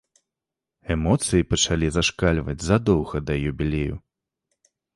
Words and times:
Эмоцыі 0.95 1.47
пачалі 1.51 1.87
зашкальваць 1.97 2.57
задоўга 2.71 3.17
да 3.29 3.39
юбілею. 3.53 3.95